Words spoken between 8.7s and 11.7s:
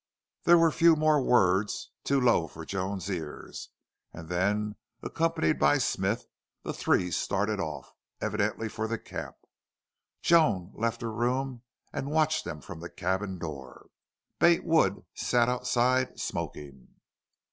the camp. Joan left her room